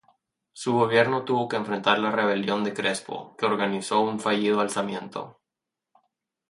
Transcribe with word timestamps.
Su 0.53 0.73
gobierno 0.73 1.25
tuvo 1.25 1.47
que 1.47 1.57
enfrentar 1.57 1.99
la 1.99 2.09
rebelión 2.09 2.63
de 2.63 2.73
Crespo, 2.73 3.35
que 3.37 3.45
organizó 3.45 4.01
un 4.01 4.19
fallido 4.19 4.59
alzamiento. 4.59 5.39